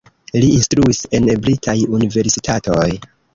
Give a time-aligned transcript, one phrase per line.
[0.35, 2.89] Li instruis en britaj universitatoj.